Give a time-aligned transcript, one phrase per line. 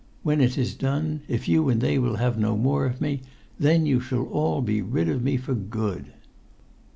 [0.23, 3.21] When it is done, if you and they will have no more of me,
[3.59, 6.07] then you shall all be rid of me for good."